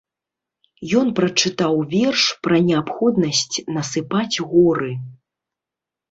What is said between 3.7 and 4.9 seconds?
насыпаць горы.